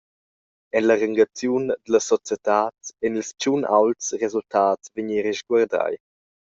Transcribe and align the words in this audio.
Ella 0.79 0.95
rangaziun 1.01 1.65
dallas 1.83 2.09
societads 2.13 2.85
ein 3.05 3.17
ils 3.19 3.31
tschun 3.39 3.61
aults 3.77 4.07
resultats 4.23 4.85
vegni 4.95 5.17
risguardai. 5.27 5.93